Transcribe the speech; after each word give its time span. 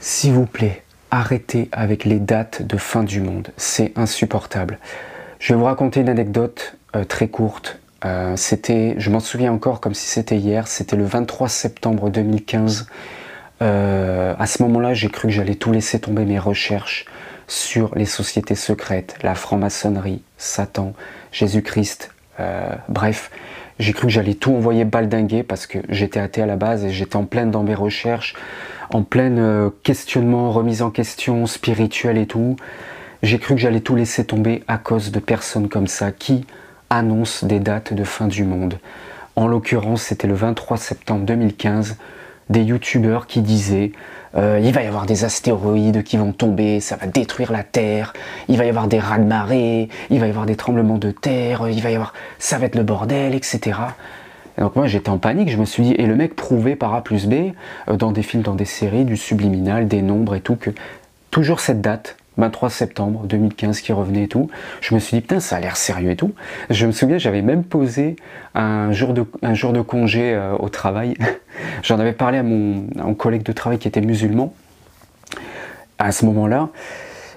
S'il 0.00 0.32
vous 0.32 0.46
plaît, 0.46 0.82
arrêtez 1.10 1.68
avec 1.72 2.04
les 2.04 2.18
dates 2.18 2.62
de 2.62 2.76
fin 2.76 3.02
du 3.02 3.20
monde. 3.20 3.48
C'est 3.56 3.92
insupportable. 3.96 4.78
Je 5.38 5.52
vais 5.52 5.58
vous 5.58 5.64
raconter 5.64 6.00
une 6.00 6.08
anecdote 6.08 6.76
euh, 6.94 7.04
très 7.04 7.28
courte. 7.28 7.78
Euh, 8.04 8.36
c'était, 8.36 8.94
je 8.98 9.10
m'en 9.10 9.20
souviens 9.20 9.52
encore 9.52 9.80
comme 9.80 9.94
si 9.94 10.06
c'était 10.06 10.36
hier, 10.36 10.68
c'était 10.68 10.96
le 10.96 11.04
23 11.04 11.48
septembre 11.48 12.10
2015. 12.10 12.86
Euh, 13.62 14.34
à 14.38 14.46
ce 14.46 14.62
moment-là, 14.62 14.92
j'ai 14.92 15.08
cru 15.08 15.28
que 15.28 15.34
j'allais 15.34 15.54
tout 15.54 15.72
laisser 15.72 15.98
tomber 15.98 16.24
mes 16.24 16.38
recherches 16.38 17.06
sur 17.48 17.94
les 17.94 18.06
sociétés 18.06 18.54
secrètes, 18.54 19.16
la 19.22 19.34
franc-maçonnerie, 19.34 20.22
Satan, 20.36 20.94
Jésus-Christ, 21.30 22.10
bref, 22.88 23.30
j'ai 23.78 23.92
cru 23.92 24.08
que 24.08 24.12
j'allais 24.12 24.34
tout 24.34 24.52
envoyer 24.52 24.84
baldinguer 24.84 25.42
parce 25.42 25.66
que 25.66 25.78
j'étais 25.88 26.18
athée 26.18 26.42
à 26.42 26.46
la 26.46 26.56
base 26.56 26.84
et 26.84 26.90
j'étais 26.90 27.16
en 27.16 27.24
pleine 27.24 27.50
dans 27.50 27.62
mes 27.62 27.74
recherches, 27.74 28.34
en 28.90 29.02
plein 29.02 29.70
questionnement, 29.82 30.50
remise 30.50 30.82
en 30.82 30.90
question 30.90 31.46
spirituelle 31.46 32.18
et 32.18 32.26
tout. 32.26 32.56
J'ai 33.22 33.38
cru 33.38 33.54
que 33.54 33.60
j'allais 33.60 33.80
tout 33.80 33.96
laisser 33.96 34.24
tomber 34.24 34.62
à 34.68 34.78
cause 34.78 35.10
de 35.10 35.18
personnes 35.18 35.68
comme 35.68 35.86
ça 35.86 36.12
qui 36.12 36.44
annonce 36.90 37.44
des 37.44 37.60
dates 37.60 37.92
de 37.92 38.04
fin 38.04 38.28
du 38.28 38.44
monde. 38.44 38.78
En 39.34 39.48
l'occurrence, 39.48 40.02
c'était 40.02 40.26
le 40.26 40.34
23 40.34 40.76
septembre 40.76 41.24
2015, 41.26 41.96
des 42.48 42.62
youtubeurs 42.62 43.26
qui 43.26 43.42
disaient 43.42 43.92
euh, 44.36 44.60
il 44.62 44.72
va 44.72 44.82
y 44.82 44.86
avoir 44.86 45.06
des 45.06 45.24
astéroïdes 45.24 46.02
qui 46.02 46.16
vont 46.16 46.32
tomber, 46.32 46.80
ça 46.80 46.96
va 46.96 47.06
détruire 47.06 47.52
la 47.52 47.62
Terre, 47.62 48.12
il 48.48 48.58
va 48.58 48.64
y 48.64 48.68
avoir 48.68 48.86
des 48.86 48.98
rats 48.98 49.18
de 49.18 49.24
marée, 49.24 49.88
il 50.10 50.20
va 50.20 50.26
y 50.26 50.30
avoir 50.30 50.46
des 50.46 50.56
tremblements 50.56 50.98
de 50.98 51.10
terre, 51.10 51.68
il 51.68 51.82
va 51.82 51.90
y 51.90 51.94
avoir, 51.94 52.12
ça 52.38 52.58
va 52.58 52.66
être 52.66 52.74
le 52.74 52.82
bordel, 52.82 53.34
etc. 53.34 53.78
donc 54.58 54.76
moi 54.76 54.86
j'étais 54.86 55.10
en 55.10 55.18
panique, 55.18 55.50
je 55.50 55.56
me 55.56 55.64
suis 55.64 55.82
dit, 55.82 55.92
et 55.92 56.06
le 56.06 56.16
mec 56.16 56.34
prouvait 56.34 56.76
par 56.76 56.94
A 56.94 57.02
plus 57.02 57.26
B, 57.26 57.52
euh, 57.88 57.96
dans 57.96 58.12
des 58.12 58.22
films, 58.22 58.42
dans 58.42 58.54
des 58.54 58.64
séries, 58.64 59.04
du 59.04 59.16
subliminal, 59.16 59.88
des 59.88 60.02
nombres 60.02 60.34
et 60.34 60.40
tout, 60.40 60.56
que 60.56 60.70
toujours 61.30 61.60
cette 61.60 61.80
date, 61.80 62.16
23 62.38 62.70
septembre 62.70 63.24
2015 63.26 63.80
qui 63.80 63.92
revenait 63.92 64.24
et 64.24 64.28
tout. 64.28 64.50
Je 64.80 64.94
me 64.94 65.00
suis 65.00 65.16
dit, 65.16 65.20
putain, 65.20 65.40
ça 65.40 65.56
a 65.56 65.60
l'air 65.60 65.76
sérieux 65.76 66.10
et 66.10 66.16
tout. 66.16 66.34
Je 66.70 66.86
me 66.86 66.92
souviens, 66.92 67.18
j'avais 67.18 67.42
même 67.42 67.64
posé 67.64 68.16
un 68.54 68.92
jour 68.92 69.14
de, 69.14 69.24
un 69.42 69.54
jour 69.54 69.72
de 69.72 69.80
congé 69.80 70.34
euh, 70.34 70.54
au 70.58 70.68
travail. 70.68 71.14
J'en 71.82 71.98
avais 71.98 72.12
parlé 72.12 72.38
à 72.38 72.42
mon, 72.42 73.14
collègue 73.14 73.42
de 73.42 73.52
travail 73.52 73.78
qui 73.78 73.88
était 73.88 74.00
musulman 74.00 74.52
à 75.98 76.12
ce 76.12 76.26
moment-là. 76.26 76.68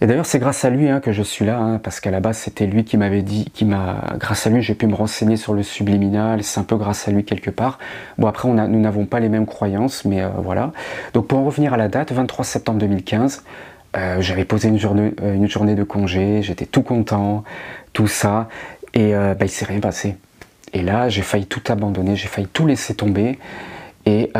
Et 0.00 0.06
d'ailleurs, 0.06 0.26
c'est 0.26 0.38
grâce 0.38 0.64
à 0.64 0.70
lui 0.70 0.88
hein, 0.88 1.00
que 1.00 1.12
je 1.12 1.22
suis 1.22 1.44
là, 1.46 1.58
hein, 1.58 1.78
parce 1.82 2.00
qu'à 2.00 2.10
la 2.10 2.20
base, 2.20 2.36
c'était 2.38 2.66
lui 2.66 2.84
qui 2.84 2.96
m'avait 2.96 3.22
dit, 3.22 3.50
qui 3.54 3.64
m'a, 3.64 4.14
grâce 4.18 4.46
à 4.46 4.50
lui, 4.50 4.60
j'ai 4.62 4.74
pu 4.74 4.86
me 4.86 4.94
renseigner 4.94 5.36
sur 5.36 5.54
le 5.54 5.62
subliminal. 5.62 6.42
C'est 6.42 6.60
un 6.60 6.64
peu 6.64 6.76
grâce 6.76 7.08
à 7.08 7.10
lui 7.10 7.24
quelque 7.24 7.50
part. 7.50 7.78
Bon, 8.18 8.26
après, 8.26 8.48
nous 8.48 8.80
n'avons 8.80 9.06
pas 9.06 9.20
les 9.20 9.28
mêmes 9.28 9.46
croyances, 9.46 10.04
mais 10.04 10.22
euh, 10.22 10.28
voilà. 10.38 10.72
Donc, 11.14 11.28
pour 11.28 11.38
en 11.38 11.44
revenir 11.44 11.72
à 11.72 11.76
la 11.76 11.88
date, 11.88 12.12
23 12.12 12.44
septembre 12.44 12.78
2015, 12.78 13.42
euh, 13.96 14.20
j'avais 14.20 14.44
posé 14.44 14.68
une 14.68 14.78
journée, 14.78 15.14
euh, 15.22 15.34
une 15.34 15.48
journée 15.48 15.74
de 15.74 15.82
congé, 15.82 16.42
j'étais 16.42 16.66
tout 16.66 16.82
content, 16.82 17.44
tout 17.92 18.08
ça, 18.08 18.48
et 18.92 19.14
euh, 19.14 19.34
bah, 19.34 19.46
il 19.46 19.50
s'est 19.50 19.64
rien 19.64 19.80
passé. 19.80 20.16
Et 20.72 20.82
là, 20.82 21.08
j'ai 21.08 21.22
failli 21.22 21.46
tout 21.46 21.62
abandonner, 21.68 22.16
j'ai 22.16 22.28
failli 22.28 22.48
tout 22.48 22.66
laisser 22.66 22.94
tomber. 22.94 23.38
Et 24.04 24.30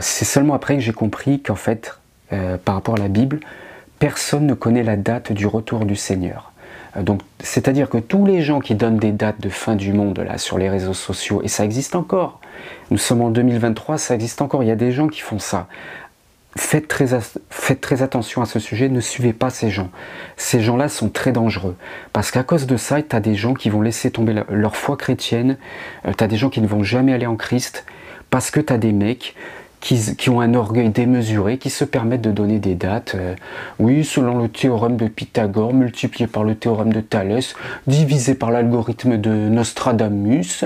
c'est 0.00 0.24
seulement 0.24 0.54
après 0.54 0.76
que 0.76 0.80
j'ai 0.80 0.92
compris 0.92 1.42
qu'en 1.42 1.56
fait, 1.56 1.98
par 2.64 2.76
rapport 2.76 2.94
à 2.94 2.98
la 2.98 3.08
Bible, 3.08 3.40
personne 3.98 4.46
ne 4.46 4.54
connaît 4.54 4.82
la 4.82 4.96
date 4.96 5.32
du 5.32 5.46
retour 5.46 5.84
du 5.84 5.96
Seigneur. 5.96 6.52
Donc, 6.96 7.20
c'est-à-dire 7.40 7.88
que 7.88 7.98
tous 7.98 8.26
les 8.26 8.42
gens 8.42 8.60
qui 8.60 8.74
donnent 8.74 8.98
des 8.98 9.12
dates 9.12 9.40
de 9.40 9.48
fin 9.48 9.76
du 9.76 9.92
monde 9.92 10.26
sur 10.36 10.58
les 10.58 10.68
réseaux 10.68 10.94
sociaux, 10.94 11.42
et 11.44 11.48
ça 11.48 11.64
existe 11.64 11.94
encore. 11.94 12.40
Nous 12.90 12.98
sommes 12.98 13.20
en 13.20 13.30
2023, 13.30 13.98
ça 13.98 14.14
existe 14.14 14.42
encore. 14.42 14.62
Il 14.62 14.68
y 14.68 14.72
a 14.72 14.76
des 14.76 14.90
gens 14.90 15.06
qui 15.06 15.20
font 15.20 15.38
ça 15.38 15.68
faites 16.58 16.88
très, 16.88 17.06
faites 17.50 17.80
très 17.80 18.02
attention 18.02 18.42
à 18.42 18.46
ce 18.46 18.58
sujet, 18.58 18.88
ne 18.88 19.00
suivez 19.00 19.32
pas 19.32 19.50
ces 19.50 19.70
gens. 19.70 19.90
Ces 20.36 20.60
gens-là 20.60 20.88
sont 20.88 21.08
très 21.08 21.32
dangereux. 21.32 21.76
Parce 22.12 22.30
qu'à 22.30 22.42
cause 22.42 22.66
de 22.66 22.76
ça, 22.76 23.00
tu 23.02 23.14
as 23.14 23.20
des 23.20 23.34
gens 23.34 23.54
qui 23.54 23.70
vont 23.70 23.80
laisser 23.80 24.10
tomber 24.10 24.34
leur 24.48 24.76
foi 24.76 24.96
chrétienne, 24.96 25.56
euh, 26.06 26.12
tu 26.16 26.24
as 26.24 26.26
des 26.26 26.36
gens 26.36 26.50
qui 26.50 26.60
ne 26.60 26.66
vont 26.66 26.82
jamais 26.82 27.12
aller 27.12 27.26
en 27.26 27.36
Christ, 27.36 27.84
parce 28.30 28.50
que 28.50 28.60
tu 28.60 28.72
as 28.72 28.78
des 28.78 28.92
mecs 28.92 29.34
qui, 29.80 30.30
ont 30.30 30.40
un 30.40 30.54
orgueil 30.54 30.90
démesuré, 30.90 31.58
qui 31.58 31.70
se 31.70 31.84
permettent 31.84 32.22
de 32.22 32.32
donner 32.32 32.58
des 32.58 32.74
dates. 32.74 33.14
Euh, 33.14 33.34
oui, 33.78 34.04
selon 34.04 34.38
le 34.38 34.48
théorème 34.48 34.96
de 34.96 35.08
Pythagore, 35.08 35.72
multiplié 35.72 36.26
par 36.26 36.44
le 36.44 36.54
théorème 36.54 36.92
de 36.92 37.00
Thalès, 37.00 37.54
divisé 37.86 38.34
par 38.34 38.50
l'algorithme 38.50 39.16
de 39.16 39.30
Nostradamus, 39.30 40.64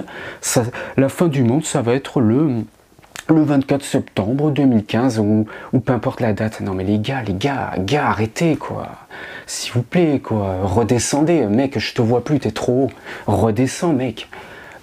la 0.96 1.08
fin 1.08 1.28
du 1.28 1.42
monde, 1.42 1.64
ça 1.64 1.82
va 1.82 1.94
être 1.94 2.20
le 2.20 2.64
le 3.28 3.42
24 3.42 3.84
septembre 3.84 4.50
2015 4.50 5.20
ou, 5.20 5.46
peu 5.84 5.92
importe 5.92 6.20
la 6.20 6.32
date. 6.32 6.60
Non 6.60 6.74
mais 6.74 6.84
les 6.84 6.98
gars, 6.98 7.22
les 7.22 7.34
gars, 7.34 7.72
gars, 7.78 8.08
arrêtez 8.08 8.56
quoi. 8.56 8.88
S'il 9.46 9.72
vous 9.72 9.82
plaît 9.82 10.20
quoi, 10.22 10.56
redescendez, 10.62 11.46
mec, 11.46 11.78
je 11.78 11.94
te 11.94 12.02
vois 12.02 12.24
plus, 12.24 12.40
t'es 12.40 12.50
trop 12.50 12.90
haut. 12.90 12.90
Redescends 13.26 13.92
mec. 13.92 14.28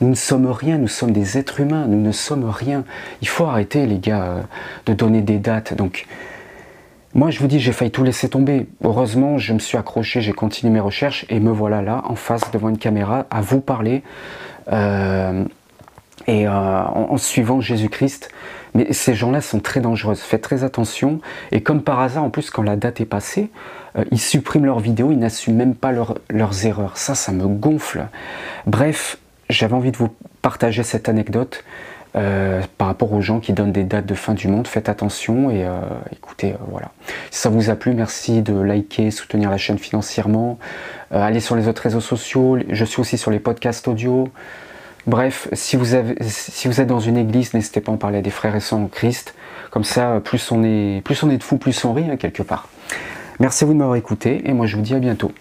Nous 0.02 0.10
ne 0.10 0.16
sommes 0.16 0.48
rien, 0.48 0.78
nous 0.78 0.88
sommes 0.88 1.12
des 1.12 1.38
êtres 1.38 1.60
humains, 1.60 1.86
nous 1.88 2.02
ne 2.02 2.12
sommes 2.14 2.50
rien. 2.50 2.86
Il 3.22 3.28
faut 3.28 3.46
arrêter 3.46 3.86
les 3.86 4.00
gars 4.00 4.24
euh, 4.24 4.42
de 4.86 4.94
donner 4.94 5.22
des 5.22 5.40
dates. 5.40 5.74
Donc 5.74 6.08
moi 7.14 7.32
je 7.32 7.40
vous 7.40 7.48
dis, 7.48 7.60
j'ai 7.60 7.74
failli 7.74 7.92
tout 7.92 8.04
laisser 8.04 8.30
tomber. 8.30 8.68
Heureusement, 8.84 9.38
je 9.38 9.54
me 9.54 9.60
suis 9.60 9.78
accroché, 9.78 10.22
j'ai 10.22 10.32
continué 10.32 10.72
mes 10.72 10.80
recherches 10.80 11.26
et 11.30 11.42
me 11.42 11.52
voilà 11.52 11.82
là 11.82 12.02
en 12.06 12.16
face 12.16 12.50
devant 12.52 12.70
une 12.70 12.78
caméra 12.78 13.26
à 13.30 13.42
vous 13.42 13.60
parler. 13.60 14.04
Euh, 14.72 15.44
et 16.28 16.48
euh, 16.48 16.52
en, 16.52 17.18
suivant 17.18 17.60
Jésus-Christ. 17.60 18.30
Mais 18.76 18.94
ces 18.94 19.16
gens-là 19.16 19.42
sont 19.42 19.60
très 19.60 19.82
dangereux, 19.82 20.14
faites 20.14 20.44
très 20.44 20.64
attention. 20.64 21.22
Et 21.52 21.62
comme 21.62 21.82
par 21.82 22.00
hasard, 22.00 22.24
en 22.24 22.30
plus, 22.30 22.52
quand 22.52 22.62
la 22.62 22.76
date 22.76 23.02
est 23.02 23.06
passée, 23.06 23.50
ils 24.12 24.20
suppriment 24.20 24.66
leurs 24.66 24.80
vidéos, 24.80 25.12
ils 25.12 25.18
n'assument 25.18 25.56
même 25.56 25.74
pas 25.74 25.92
leurs 25.92 26.66
erreurs. 26.68 26.98
Ça, 26.98 27.16
ça 27.16 27.32
me 27.32 27.48
gonfle. 27.48 28.10
Bref, 28.68 29.18
j'avais 29.50 29.74
envie 29.74 29.92
de 29.92 29.98
vous 29.98 30.10
partager 30.42 30.84
cette 30.84 31.10
anecdote. 31.10 31.64
Euh, 32.16 32.64
par 32.80 32.88
rapport 32.88 33.14
aux 33.14 33.22
gens 33.22 33.40
qui 33.40 33.54
donnent 33.54 33.72
des 33.72 33.84
dates 33.84 34.08
de 34.08 34.16
fin 34.16 34.34
du 34.34 34.48
monde, 34.48 34.66
faites 34.66 34.90
attention 34.90 35.52
et 35.52 35.68
écoutez, 36.12 36.56
voilà. 36.68 36.90
Si 37.30 37.40
ça 37.40 37.50
vous 37.50 37.70
a 37.70 37.76
plu, 37.76 37.94
merci 37.94 38.42
de 38.42 38.60
liker, 38.60 39.12
soutenir 39.12 39.52
la 39.52 39.58
chaîne 39.58 39.78
financièrement. 39.78 40.58
allez 41.12 41.40
sur 41.40 41.56
les 41.56 41.68
autres 41.68 41.84
réseaux 41.84 42.02
sociaux, 42.02 42.58
je 42.68 42.84
suis 42.84 43.00
aussi 43.00 43.20
sur 43.20 43.30
les 43.30 43.38
podcasts 43.38 43.88
audio. 43.88 44.28
Bref, 45.08 45.48
si 45.54 45.76
vous, 45.76 45.96
êtes 45.96 46.88
dans 46.88 47.00
une 47.00 47.18
église, 47.18 47.54
n'hésitez 47.54 47.82
pas 47.82 47.92
à 47.92 47.96
en 47.96 47.98
parler 47.98 48.20
à 48.20 48.22
des 48.22 48.30
frères 48.30 48.56
et 48.56 48.60
sœurs 48.60 48.80
en 48.80 48.88
Christ. 48.88 49.34
Comme 49.72 49.84
ça, 49.84 50.22
plus 50.24 50.52
on 50.52 50.64
est, 50.64 51.02
plus 51.04 51.22
on 51.24 51.30
est 51.30 51.38
de 51.38 51.44
fous, 51.44 51.58
plus 51.58 51.86
on 51.86 51.94
rit, 51.94 52.10
hein, 52.12 52.18
quelque 52.18 52.44
part. 52.44 52.70
Merci 53.40 53.64
à 53.64 53.68
vous 53.68 53.74
de 53.74 53.80
m'avoir 53.80 53.96
écouté, 53.96 54.48
et 54.48 54.54
moi 54.54 54.66
je 54.66 54.76
vous 54.76 54.82
dis 54.82 54.94
à 54.94 55.00
bientôt. 55.00 55.32